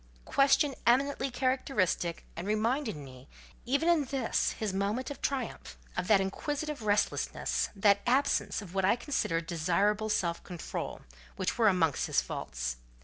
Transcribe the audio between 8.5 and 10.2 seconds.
of what I considered desirable